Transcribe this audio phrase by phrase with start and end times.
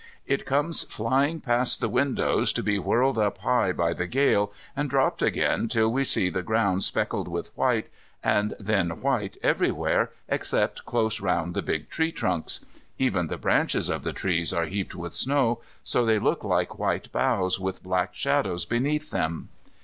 [0.25, 4.89] It comes flying past the windows, to be whirled up high by the gale and
[4.89, 7.87] dropped again till we see the ground speckled with white,
[8.23, 12.65] and then white everywhere except close round the big tree trunks.
[12.97, 17.11] Even the branches of the trees are heaped with snow, so they look like white
[17.11, 19.49] boughs with black shadows beneath them.